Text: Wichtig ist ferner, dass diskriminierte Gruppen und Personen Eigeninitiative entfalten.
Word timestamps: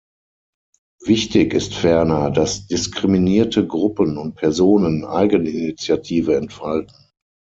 Wichtig 1.05 1.53
ist 1.53 1.75
ferner, 1.75 2.31
dass 2.31 2.65
diskriminierte 2.65 3.67
Gruppen 3.67 4.17
und 4.17 4.33
Personen 4.33 5.05
Eigeninitiative 5.05 6.37
entfalten. 6.37 7.11